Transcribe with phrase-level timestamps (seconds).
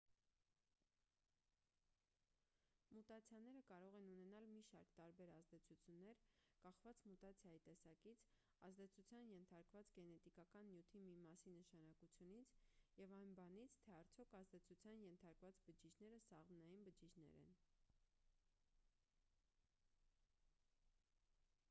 [2.95, 6.21] մուտացիաները կարող են ունենալ մի շարք տարբեր ազդեցություններ
[6.63, 8.23] կախված մուտացիայի տեսակից
[8.69, 12.55] ազդեցության ենթարկված գենետիկական նյութի մի մասի նշանակությունից
[13.03, 17.53] և այն բանից թե արդյոք ազդեցության ենթարկված բջիջները սաղմնային բջիջներ են